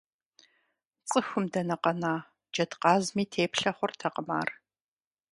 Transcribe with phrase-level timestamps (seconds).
[1.09, 2.13] ЦӀыхум дэнэ къэна,
[2.53, 4.49] джэдкъазми теплъэ хъуртэкъым ар!